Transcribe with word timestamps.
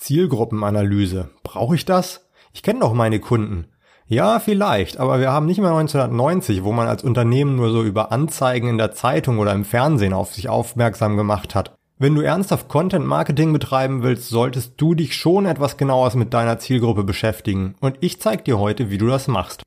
Zielgruppenanalyse. 0.00 1.28
Brauche 1.42 1.74
ich 1.74 1.84
das? 1.84 2.26
Ich 2.52 2.62
kenne 2.62 2.80
doch 2.80 2.94
meine 2.94 3.20
Kunden. 3.20 3.66
Ja, 4.06 4.40
vielleicht, 4.40 4.98
aber 4.98 5.20
wir 5.20 5.30
haben 5.30 5.46
nicht 5.46 5.60
mehr 5.60 5.70
1990, 5.70 6.64
wo 6.64 6.72
man 6.72 6.88
als 6.88 7.04
Unternehmen 7.04 7.54
nur 7.54 7.70
so 7.70 7.84
über 7.84 8.10
Anzeigen 8.10 8.68
in 8.68 8.78
der 8.78 8.92
Zeitung 8.92 9.38
oder 9.38 9.52
im 9.52 9.64
Fernsehen 9.64 10.14
auf 10.14 10.34
sich 10.34 10.48
aufmerksam 10.48 11.16
gemacht 11.16 11.54
hat. 11.54 11.76
Wenn 11.98 12.14
du 12.14 12.22
ernsthaft 12.22 12.68
Content 12.68 13.06
Marketing 13.06 13.52
betreiben 13.52 14.02
willst, 14.02 14.30
solltest 14.30 14.80
du 14.80 14.94
dich 14.94 15.14
schon 15.14 15.44
etwas 15.44 15.76
genauer 15.76 16.16
mit 16.16 16.32
deiner 16.32 16.58
Zielgruppe 16.58 17.04
beschäftigen. 17.04 17.74
Und 17.80 17.98
ich 18.00 18.20
zeige 18.20 18.42
dir 18.42 18.58
heute, 18.58 18.90
wie 18.90 18.98
du 18.98 19.06
das 19.06 19.28
machst. 19.28 19.62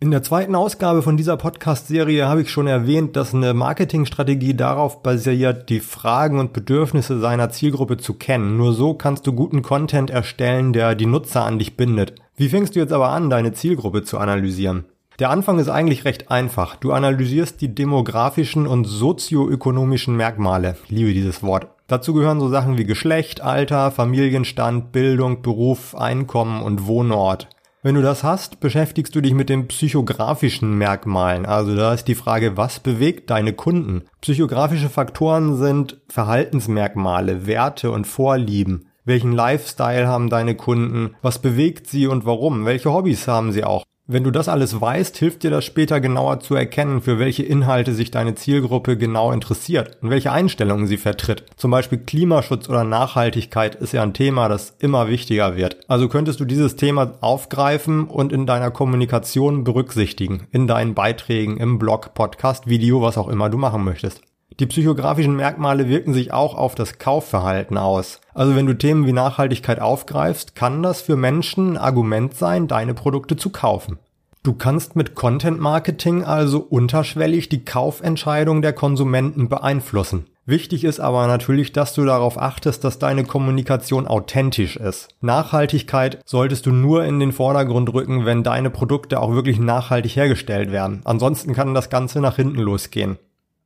In 0.00 0.12
der 0.12 0.22
zweiten 0.22 0.54
Ausgabe 0.54 1.02
von 1.02 1.16
dieser 1.16 1.36
Podcast-Serie 1.36 2.28
habe 2.28 2.42
ich 2.42 2.52
schon 2.52 2.68
erwähnt, 2.68 3.16
dass 3.16 3.34
eine 3.34 3.52
Marketingstrategie 3.52 4.54
darauf 4.54 5.02
basiert, 5.02 5.68
die 5.70 5.80
Fragen 5.80 6.38
und 6.38 6.52
Bedürfnisse 6.52 7.18
seiner 7.18 7.50
Zielgruppe 7.50 7.96
zu 7.96 8.14
kennen. 8.14 8.56
Nur 8.56 8.74
so 8.74 8.94
kannst 8.94 9.26
du 9.26 9.32
guten 9.32 9.60
Content 9.62 10.10
erstellen, 10.10 10.72
der 10.72 10.94
die 10.94 11.06
Nutzer 11.06 11.44
an 11.44 11.58
dich 11.58 11.76
bindet. 11.76 12.14
Wie 12.36 12.48
fängst 12.48 12.76
du 12.76 12.78
jetzt 12.78 12.92
aber 12.92 13.08
an, 13.08 13.28
deine 13.28 13.54
Zielgruppe 13.54 14.04
zu 14.04 14.18
analysieren? 14.18 14.84
Der 15.18 15.30
Anfang 15.30 15.58
ist 15.58 15.68
eigentlich 15.68 16.04
recht 16.04 16.30
einfach. 16.30 16.76
Du 16.76 16.92
analysierst 16.92 17.60
die 17.60 17.74
demografischen 17.74 18.68
und 18.68 18.84
sozioökonomischen 18.84 20.16
Merkmale. 20.16 20.76
Ich 20.84 20.90
liebe 20.90 21.12
dieses 21.12 21.42
Wort. 21.42 21.66
Dazu 21.88 22.14
gehören 22.14 22.38
so 22.38 22.48
Sachen 22.48 22.78
wie 22.78 22.84
Geschlecht, 22.84 23.40
Alter, 23.40 23.90
Familienstand, 23.90 24.92
Bildung, 24.92 25.42
Beruf, 25.42 25.96
Einkommen 25.96 26.62
und 26.62 26.86
Wohnort. 26.86 27.48
Wenn 27.88 27.94
du 27.94 28.02
das 28.02 28.22
hast, 28.22 28.60
beschäftigst 28.60 29.16
du 29.16 29.22
dich 29.22 29.32
mit 29.32 29.48
den 29.48 29.66
psychografischen 29.66 30.76
Merkmalen. 30.76 31.46
Also 31.46 31.74
da 31.74 31.94
ist 31.94 32.06
die 32.06 32.14
Frage, 32.14 32.58
was 32.58 32.80
bewegt 32.80 33.30
deine 33.30 33.54
Kunden? 33.54 34.02
Psychografische 34.20 34.90
Faktoren 34.90 35.56
sind 35.56 35.98
Verhaltensmerkmale, 36.06 37.46
Werte 37.46 37.90
und 37.90 38.06
Vorlieben. 38.06 38.90
Welchen 39.06 39.32
Lifestyle 39.32 40.06
haben 40.06 40.28
deine 40.28 40.54
Kunden? 40.54 41.14
Was 41.22 41.38
bewegt 41.38 41.86
sie 41.86 42.06
und 42.08 42.26
warum? 42.26 42.66
Welche 42.66 42.92
Hobbys 42.92 43.26
haben 43.26 43.52
sie 43.52 43.64
auch? 43.64 43.84
Wenn 44.10 44.24
du 44.24 44.30
das 44.30 44.48
alles 44.48 44.80
weißt, 44.80 45.18
hilft 45.18 45.42
dir 45.42 45.50
das 45.50 45.66
später 45.66 46.00
genauer 46.00 46.40
zu 46.40 46.54
erkennen, 46.54 47.02
für 47.02 47.18
welche 47.18 47.42
Inhalte 47.42 47.92
sich 47.92 48.10
deine 48.10 48.34
Zielgruppe 48.34 48.96
genau 48.96 49.32
interessiert 49.32 49.98
und 50.00 50.08
welche 50.08 50.32
Einstellungen 50.32 50.86
sie 50.86 50.96
vertritt. 50.96 51.44
Zum 51.58 51.70
Beispiel 51.70 51.98
Klimaschutz 51.98 52.70
oder 52.70 52.84
Nachhaltigkeit 52.84 53.74
ist 53.74 53.92
ja 53.92 54.02
ein 54.02 54.14
Thema, 54.14 54.48
das 54.48 54.74
immer 54.78 55.08
wichtiger 55.08 55.56
wird. 55.56 55.76
Also 55.88 56.08
könntest 56.08 56.40
du 56.40 56.46
dieses 56.46 56.76
Thema 56.76 57.18
aufgreifen 57.20 58.04
und 58.04 58.32
in 58.32 58.46
deiner 58.46 58.70
Kommunikation 58.70 59.62
berücksichtigen, 59.62 60.46
in 60.52 60.66
deinen 60.66 60.94
Beiträgen, 60.94 61.58
im 61.58 61.78
Blog, 61.78 62.14
Podcast, 62.14 62.66
Video, 62.66 63.02
was 63.02 63.18
auch 63.18 63.28
immer 63.28 63.50
du 63.50 63.58
machen 63.58 63.84
möchtest. 63.84 64.22
Die 64.60 64.66
psychografischen 64.66 65.36
Merkmale 65.36 65.88
wirken 65.88 66.12
sich 66.12 66.32
auch 66.32 66.56
auf 66.56 66.74
das 66.74 66.98
Kaufverhalten 66.98 67.78
aus. 67.78 68.20
Also 68.34 68.56
wenn 68.56 68.66
du 68.66 68.76
Themen 68.76 69.06
wie 69.06 69.12
Nachhaltigkeit 69.12 69.80
aufgreifst, 69.80 70.56
kann 70.56 70.82
das 70.82 71.00
für 71.00 71.14
Menschen 71.14 71.74
ein 71.74 71.76
Argument 71.76 72.34
sein, 72.34 72.66
deine 72.66 72.94
Produkte 72.94 73.36
zu 73.36 73.50
kaufen. 73.50 73.98
Du 74.42 74.54
kannst 74.54 74.96
mit 74.96 75.14
Content 75.14 75.60
Marketing 75.60 76.24
also 76.24 76.58
unterschwellig 76.58 77.48
die 77.48 77.64
Kaufentscheidung 77.64 78.60
der 78.60 78.72
Konsumenten 78.72 79.48
beeinflussen. 79.48 80.26
Wichtig 80.44 80.82
ist 80.84 80.98
aber 80.98 81.26
natürlich, 81.26 81.72
dass 81.72 81.92
du 81.92 82.04
darauf 82.04 82.40
achtest, 82.40 82.82
dass 82.82 82.98
deine 82.98 83.24
Kommunikation 83.24 84.06
authentisch 84.08 84.76
ist. 84.76 85.08
Nachhaltigkeit 85.20 86.20
solltest 86.24 86.64
du 86.66 86.72
nur 86.72 87.04
in 87.04 87.20
den 87.20 87.32
Vordergrund 87.32 87.92
rücken, 87.92 88.24
wenn 88.24 88.42
deine 88.42 88.70
Produkte 88.70 89.20
auch 89.20 89.34
wirklich 89.34 89.60
nachhaltig 89.60 90.16
hergestellt 90.16 90.72
werden. 90.72 91.02
Ansonsten 91.04 91.52
kann 91.52 91.74
das 91.74 91.90
Ganze 91.90 92.20
nach 92.20 92.36
hinten 92.36 92.60
losgehen. 92.60 93.18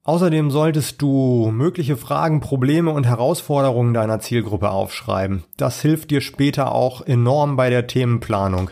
Außerdem 0.05 0.50
solltest 0.50 1.00
du 1.00 1.53
mögliche 1.53 1.97
Fragen, 1.97 2.41
Probleme 2.41 2.91
und 2.91 3.06
Herausforderungen 3.06 3.95
deiner 3.95 4.19
Zielgruppe 4.19 4.70
aufschreiben. 4.70 5.44
Das 5.56 5.81
hilft 5.81 6.11
dir 6.11 6.20
später 6.20 6.72
auch 6.72 7.03
enorm 7.03 7.56
bei 7.56 7.71
der 7.71 7.87
Themenplanung. 7.87 8.71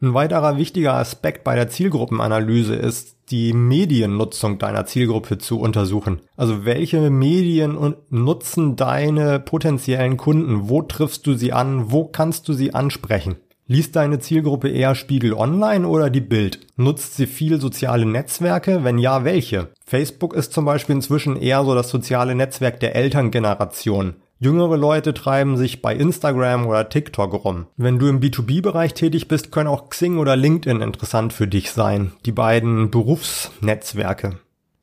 Ein 0.00 0.14
weiterer 0.14 0.56
wichtiger 0.56 0.94
Aspekt 0.94 1.44
bei 1.44 1.54
der 1.54 1.68
Zielgruppenanalyse 1.68 2.74
ist, 2.74 3.18
die 3.30 3.52
Mediennutzung 3.52 4.58
deiner 4.58 4.86
Zielgruppe 4.86 5.38
zu 5.38 5.60
untersuchen. 5.60 6.22
Also 6.36 6.64
welche 6.64 7.10
Medien 7.10 7.94
nutzen 8.10 8.74
deine 8.74 9.40
potenziellen 9.40 10.16
Kunden? 10.16 10.70
Wo 10.70 10.82
triffst 10.82 11.26
du 11.26 11.34
sie 11.34 11.52
an? 11.52 11.92
Wo 11.92 12.06
kannst 12.06 12.48
du 12.48 12.54
sie 12.54 12.74
ansprechen? 12.74 13.36
Liest 13.72 13.96
deine 13.96 14.18
Zielgruppe 14.18 14.68
eher 14.68 14.94
Spiegel 14.94 15.32
Online 15.32 15.88
oder 15.88 16.10
die 16.10 16.20
Bild? 16.20 16.60
Nutzt 16.76 17.16
sie 17.16 17.26
viel 17.26 17.58
soziale 17.58 18.04
Netzwerke? 18.04 18.84
Wenn 18.84 18.98
ja, 18.98 19.24
welche? 19.24 19.68
Facebook 19.86 20.34
ist 20.34 20.52
zum 20.52 20.66
Beispiel 20.66 20.96
inzwischen 20.96 21.36
eher 21.36 21.64
so 21.64 21.74
das 21.74 21.88
soziale 21.88 22.34
Netzwerk 22.34 22.80
der 22.80 22.94
Elterngeneration. 22.94 24.16
Jüngere 24.38 24.76
Leute 24.76 25.14
treiben 25.14 25.56
sich 25.56 25.80
bei 25.80 25.96
Instagram 25.96 26.66
oder 26.66 26.90
TikTok 26.90 27.46
rum. 27.46 27.64
Wenn 27.78 27.98
du 27.98 28.08
im 28.08 28.20
B2B-Bereich 28.20 28.92
tätig 28.92 29.26
bist, 29.26 29.50
können 29.52 29.68
auch 29.68 29.88
Xing 29.88 30.18
oder 30.18 30.36
LinkedIn 30.36 30.82
interessant 30.82 31.32
für 31.32 31.46
dich 31.46 31.70
sein. 31.70 32.12
Die 32.26 32.32
beiden 32.32 32.90
Berufsnetzwerke. 32.90 34.38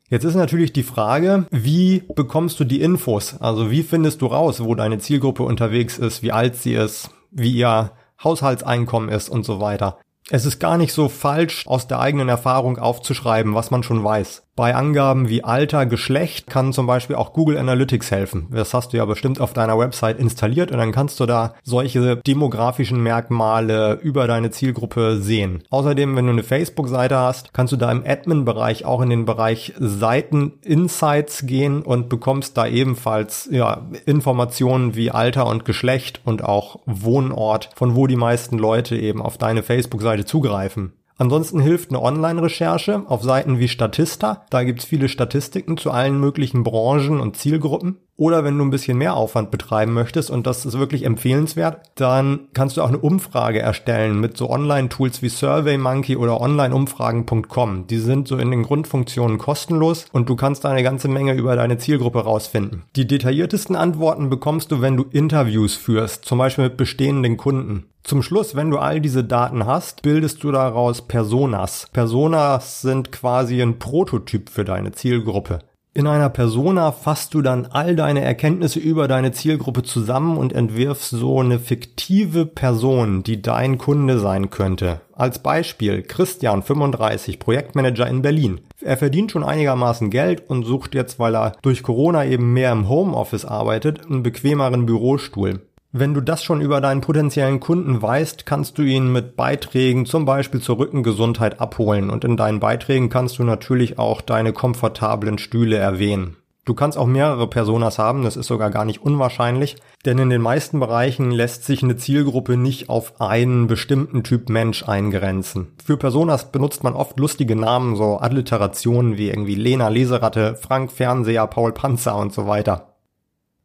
Jetzt 0.08 0.24
ist 0.24 0.34
natürlich 0.34 0.72
die 0.72 0.82
Frage, 0.82 1.46
wie 1.52 2.02
bekommst 2.16 2.58
du 2.58 2.64
die 2.64 2.80
Infos? 2.80 3.36
Also 3.38 3.70
wie 3.70 3.84
findest 3.84 4.20
du 4.20 4.26
raus, 4.26 4.64
wo 4.64 4.74
deine 4.74 4.98
Zielgruppe 4.98 5.44
unterwegs 5.44 5.96
ist, 5.96 6.24
wie 6.24 6.32
alt 6.32 6.56
sie 6.56 6.74
ist, 6.74 7.10
wie 7.30 7.52
ihr 7.52 7.92
Haushaltseinkommen 8.22 9.08
ist 9.08 9.28
und 9.28 9.44
so 9.44 9.60
weiter. 9.60 9.98
Es 10.28 10.44
ist 10.44 10.60
gar 10.60 10.78
nicht 10.78 10.92
so 10.92 11.08
falsch, 11.08 11.66
aus 11.66 11.88
der 11.88 11.98
eigenen 11.98 12.28
Erfahrung 12.28 12.78
aufzuschreiben, 12.78 13.54
was 13.54 13.70
man 13.70 13.82
schon 13.82 14.04
weiß. 14.04 14.44
Bei 14.60 14.74
Angaben 14.74 15.30
wie 15.30 15.42
Alter, 15.42 15.86
Geschlecht 15.86 16.50
kann 16.50 16.74
zum 16.74 16.86
Beispiel 16.86 17.16
auch 17.16 17.32
Google 17.32 17.56
Analytics 17.56 18.10
helfen. 18.10 18.48
Das 18.50 18.74
hast 18.74 18.92
du 18.92 18.98
ja 18.98 19.06
bestimmt 19.06 19.40
auf 19.40 19.54
deiner 19.54 19.78
Website 19.78 20.18
installiert 20.18 20.70
und 20.70 20.76
dann 20.76 20.92
kannst 20.92 21.18
du 21.18 21.24
da 21.24 21.54
solche 21.62 22.16
demografischen 22.16 23.02
Merkmale 23.02 23.94
über 24.02 24.26
deine 24.26 24.50
Zielgruppe 24.50 25.16
sehen. 25.16 25.62
Außerdem, 25.70 26.14
wenn 26.14 26.26
du 26.26 26.32
eine 26.32 26.42
Facebook-Seite 26.42 27.16
hast, 27.16 27.54
kannst 27.54 27.72
du 27.72 27.78
da 27.78 27.90
im 27.90 28.04
Admin-Bereich 28.06 28.84
auch 28.84 29.00
in 29.00 29.08
den 29.08 29.24
Bereich 29.24 29.72
Seiten-Insights 29.78 31.46
gehen 31.46 31.80
und 31.80 32.10
bekommst 32.10 32.58
da 32.58 32.66
ebenfalls 32.66 33.48
ja, 33.50 33.88
Informationen 34.04 34.94
wie 34.94 35.10
Alter 35.10 35.46
und 35.46 35.64
Geschlecht 35.64 36.20
und 36.26 36.44
auch 36.44 36.80
Wohnort, 36.84 37.70
von 37.76 37.96
wo 37.96 38.06
die 38.06 38.16
meisten 38.16 38.58
Leute 38.58 38.94
eben 38.98 39.22
auf 39.22 39.38
deine 39.38 39.62
Facebook-Seite 39.62 40.26
zugreifen. 40.26 40.92
Ansonsten 41.20 41.60
hilft 41.60 41.90
eine 41.90 42.00
Online-Recherche 42.00 43.02
auf 43.06 43.22
Seiten 43.22 43.58
wie 43.58 43.68
Statista. 43.68 44.46
Da 44.48 44.64
gibt's 44.64 44.86
viele 44.86 45.10
Statistiken 45.10 45.76
zu 45.76 45.90
allen 45.90 46.18
möglichen 46.18 46.62
Branchen 46.62 47.20
und 47.20 47.36
Zielgruppen. 47.36 47.98
Oder 48.20 48.44
wenn 48.44 48.58
du 48.58 48.64
ein 48.66 48.70
bisschen 48.70 48.98
mehr 48.98 49.14
Aufwand 49.14 49.50
betreiben 49.50 49.94
möchtest 49.94 50.30
und 50.30 50.46
das 50.46 50.66
ist 50.66 50.78
wirklich 50.78 51.06
empfehlenswert, 51.06 51.80
dann 51.94 52.48
kannst 52.52 52.76
du 52.76 52.82
auch 52.82 52.88
eine 52.88 52.98
Umfrage 52.98 53.60
erstellen 53.60 54.20
mit 54.20 54.36
so 54.36 54.50
Online-Tools 54.50 55.22
wie 55.22 55.30
SurveyMonkey 55.30 56.16
oder 56.16 56.38
onlineumfragen.com. 56.38 57.86
Die 57.86 57.96
sind 57.96 58.28
so 58.28 58.36
in 58.36 58.50
den 58.50 58.62
Grundfunktionen 58.62 59.38
kostenlos 59.38 60.04
und 60.12 60.28
du 60.28 60.36
kannst 60.36 60.66
da 60.66 60.68
eine 60.68 60.82
ganze 60.82 61.08
Menge 61.08 61.32
über 61.32 61.56
deine 61.56 61.78
Zielgruppe 61.78 62.18
rausfinden. 62.18 62.82
Die 62.94 63.06
detailliertesten 63.06 63.74
Antworten 63.74 64.28
bekommst 64.28 64.70
du, 64.70 64.82
wenn 64.82 64.98
du 64.98 65.06
Interviews 65.10 65.76
führst, 65.76 66.26
zum 66.26 66.36
Beispiel 66.36 66.64
mit 66.64 66.76
bestehenden 66.76 67.38
Kunden. 67.38 67.86
Zum 68.02 68.22
Schluss, 68.22 68.54
wenn 68.54 68.70
du 68.70 68.76
all 68.76 69.00
diese 69.00 69.24
Daten 69.24 69.64
hast, 69.64 70.02
bildest 70.02 70.44
du 70.44 70.52
daraus 70.52 71.00
Personas. 71.00 71.88
Personas 71.90 72.82
sind 72.82 73.12
quasi 73.12 73.62
ein 73.62 73.78
Prototyp 73.78 74.50
für 74.50 74.64
deine 74.66 74.92
Zielgruppe. 74.92 75.60
In 75.92 76.06
einer 76.06 76.28
Persona 76.28 76.92
fasst 76.92 77.34
du 77.34 77.42
dann 77.42 77.66
all 77.66 77.96
deine 77.96 78.20
Erkenntnisse 78.20 78.78
über 78.78 79.08
deine 79.08 79.32
Zielgruppe 79.32 79.82
zusammen 79.82 80.38
und 80.38 80.52
entwirfst 80.52 81.10
so 81.10 81.40
eine 81.40 81.58
fiktive 81.58 82.46
Person, 82.46 83.24
die 83.24 83.42
dein 83.42 83.76
Kunde 83.76 84.20
sein 84.20 84.50
könnte. 84.50 85.00
Als 85.12 85.40
Beispiel 85.40 86.02
Christian, 86.02 86.62
35, 86.62 87.40
Projektmanager 87.40 88.06
in 88.06 88.22
Berlin. 88.22 88.60
Er 88.80 88.98
verdient 88.98 89.32
schon 89.32 89.42
einigermaßen 89.42 90.10
Geld 90.10 90.48
und 90.48 90.62
sucht 90.62 90.94
jetzt, 90.94 91.18
weil 91.18 91.34
er 91.34 91.56
durch 91.60 91.82
Corona 91.82 92.24
eben 92.24 92.52
mehr 92.52 92.70
im 92.70 92.88
Homeoffice 92.88 93.44
arbeitet, 93.44 94.06
einen 94.06 94.22
bequemeren 94.22 94.86
Bürostuhl. 94.86 95.60
Wenn 95.92 96.14
du 96.14 96.20
das 96.20 96.44
schon 96.44 96.60
über 96.60 96.80
deinen 96.80 97.00
potenziellen 97.00 97.58
Kunden 97.58 98.00
weißt, 98.00 98.46
kannst 98.46 98.78
du 98.78 98.82
ihn 98.82 99.10
mit 99.10 99.34
Beiträgen 99.34 100.06
zum 100.06 100.24
Beispiel 100.24 100.60
zur 100.60 100.78
Rückengesundheit 100.78 101.60
abholen 101.60 102.10
und 102.10 102.24
in 102.24 102.36
deinen 102.36 102.60
Beiträgen 102.60 103.08
kannst 103.08 103.40
du 103.40 103.44
natürlich 103.44 103.98
auch 103.98 104.20
deine 104.20 104.52
komfortablen 104.52 105.38
Stühle 105.38 105.78
erwähnen. 105.78 106.36
Du 106.64 106.74
kannst 106.74 106.96
auch 106.96 107.08
mehrere 107.08 107.48
Personas 107.48 107.98
haben, 107.98 108.22
das 108.22 108.36
ist 108.36 108.46
sogar 108.46 108.70
gar 108.70 108.84
nicht 108.84 109.02
unwahrscheinlich, 109.02 109.78
denn 110.04 110.18
in 110.18 110.30
den 110.30 110.42
meisten 110.42 110.78
Bereichen 110.78 111.32
lässt 111.32 111.64
sich 111.64 111.82
eine 111.82 111.96
Zielgruppe 111.96 112.56
nicht 112.56 112.88
auf 112.88 113.20
einen 113.20 113.66
bestimmten 113.66 114.22
Typ 114.22 114.48
Mensch 114.48 114.86
eingrenzen. 114.86 115.72
Für 115.84 115.96
Personas 115.96 116.52
benutzt 116.52 116.84
man 116.84 116.94
oft 116.94 117.18
lustige 117.18 117.56
Namen, 117.56 117.96
so 117.96 118.18
Alliterationen 118.18 119.16
wie 119.18 119.30
irgendwie 119.30 119.56
Lena 119.56 119.88
Leseratte, 119.88 120.54
Frank 120.54 120.92
Fernseher, 120.92 121.48
Paul 121.48 121.72
Panzer 121.72 122.14
und 122.14 122.32
so 122.32 122.46
weiter. 122.46 122.89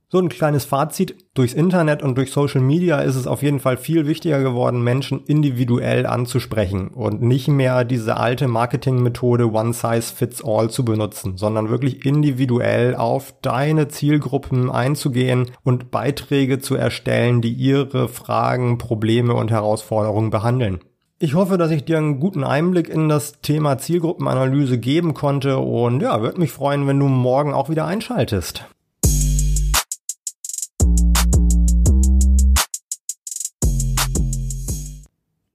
So 0.07 0.19
ein 0.19 0.29
kleines 0.29 0.65
Fazit. 0.65 1.15
Durchs 1.33 1.53
Internet 1.53 2.03
und 2.03 2.15
durch 2.15 2.31
Social 2.31 2.61
Media 2.61 2.99
ist 2.99 3.15
es 3.15 3.25
auf 3.25 3.41
jeden 3.41 3.59
Fall 3.59 3.75
viel 3.75 4.05
wichtiger 4.05 4.41
geworden, 4.43 4.83
Menschen 4.83 5.23
individuell 5.25 6.05
anzusprechen 6.05 6.89
und 6.89 7.23
nicht 7.23 7.47
mehr 7.47 7.83
diese 7.83 8.17
alte 8.17 8.47
Marketingmethode 8.47 9.51
One 9.51 9.73
Size 9.73 10.13
Fits 10.15 10.43
All 10.45 10.69
zu 10.69 10.85
benutzen, 10.85 11.37
sondern 11.37 11.69
wirklich 11.69 12.05
individuell 12.05 12.95
auf 12.95 13.33
deine 13.41 13.87
Zielgruppen 13.87 14.69
einzugehen 14.69 15.51
und 15.63 15.89
Beiträge 15.89 16.59
zu 16.59 16.75
erstellen, 16.75 17.41
die 17.41 17.53
ihre 17.53 18.07
Fragen, 18.07 18.77
Probleme 18.77 19.33
und 19.33 19.49
Herausforderungen 19.49 20.29
behandeln. 20.29 20.79
Ich 21.17 21.33
hoffe, 21.33 21.57
dass 21.57 21.71
ich 21.71 21.85
dir 21.85 21.97
einen 21.97 22.19
guten 22.19 22.43
Einblick 22.43 22.89
in 22.89 23.09
das 23.09 23.41
Thema 23.41 23.79
Zielgruppenanalyse 23.79 24.77
geben 24.77 25.13
konnte 25.13 25.57
und 25.57 26.01
ja, 26.01 26.21
würde 26.21 26.39
mich 26.39 26.51
freuen, 26.51 26.87
wenn 26.87 26.99
du 26.99 27.07
morgen 27.07 27.53
auch 27.53 27.69
wieder 27.69 27.85
einschaltest. 27.85 28.65